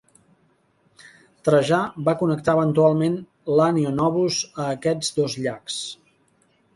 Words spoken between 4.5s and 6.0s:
a aquests dos llacs.